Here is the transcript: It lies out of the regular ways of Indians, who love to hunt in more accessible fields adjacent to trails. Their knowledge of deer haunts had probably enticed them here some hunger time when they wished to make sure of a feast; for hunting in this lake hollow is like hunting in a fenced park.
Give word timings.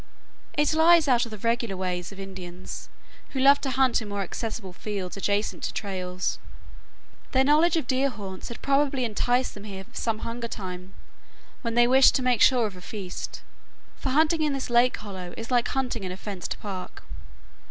It 0.55 0.73
lies 0.73 1.07
out 1.07 1.25
of 1.25 1.29
the 1.29 1.37
regular 1.37 1.77
ways 1.77 2.11
of 2.11 2.19
Indians, 2.19 2.89
who 3.33 3.39
love 3.39 3.61
to 3.61 3.69
hunt 3.69 4.01
in 4.01 4.09
more 4.09 4.23
accessible 4.23 4.73
fields 4.73 5.15
adjacent 5.15 5.61
to 5.65 5.73
trails. 5.73 6.39
Their 7.33 7.43
knowledge 7.43 7.77
of 7.77 7.85
deer 7.85 8.09
haunts 8.09 8.47
had 8.47 8.63
probably 8.63 9.05
enticed 9.05 9.53
them 9.53 9.65
here 9.65 9.85
some 9.93 10.25
hunger 10.25 10.47
time 10.47 10.95
when 11.61 11.75
they 11.75 11.85
wished 11.85 12.15
to 12.15 12.23
make 12.23 12.41
sure 12.41 12.65
of 12.65 12.75
a 12.75 12.81
feast; 12.81 13.43
for 13.95 14.09
hunting 14.09 14.41
in 14.41 14.53
this 14.53 14.71
lake 14.71 14.97
hollow 14.97 15.35
is 15.37 15.51
like 15.51 15.67
hunting 15.67 16.03
in 16.03 16.11
a 16.11 16.17
fenced 16.17 16.59
park. 16.59 17.03